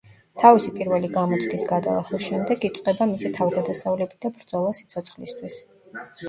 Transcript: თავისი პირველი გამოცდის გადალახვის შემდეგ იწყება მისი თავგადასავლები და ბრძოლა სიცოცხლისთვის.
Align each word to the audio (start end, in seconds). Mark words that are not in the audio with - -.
თავისი 0.43 0.69
პირველი 0.77 1.09
გამოცდის 1.17 1.65
გადალახვის 1.71 2.23
შემდეგ 2.29 2.65
იწყება 2.69 3.07
მისი 3.11 3.31
თავგადასავლები 3.37 4.19
და 4.27 4.33
ბრძოლა 4.39 4.73
სიცოცხლისთვის. 4.81 5.61